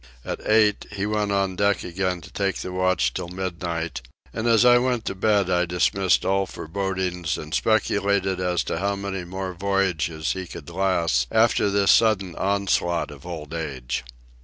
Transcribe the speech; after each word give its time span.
At 0.25 0.39
eight 0.49 0.87
he 0.93 1.05
went 1.05 1.31
on 1.31 1.55
deck 1.55 1.83
again 1.83 2.21
to 2.21 2.31
take 2.31 2.55
the 2.55 2.71
watch 2.71 3.13
till 3.13 3.27
midnight, 3.27 4.01
and 4.33 4.47
as 4.47 4.65
I 4.65 4.79
went 4.79 5.05
to 5.05 5.13
bed 5.13 5.47
I 5.47 5.67
dismissed 5.67 6.25
all 6.25 6.47
forebodings 6.47 7.37
and 7.37 7.53
speculated 7.53 8.39
as 8.39 8.63
to 8.63 8.79
how 8.79 8.95
many 8.95 9.23
more 9.25 9.53
voyages 9.53 10.31
he 10.31 10.47
could 10.47 10.67
last 10.71 11.27
after 11.31 11.69
this 11.69 11.91
sudden 11.91 12.35
onslaught 12.35 13.11
of 13.11 13.27
old 13.27 13.53
age. 13.53 14.03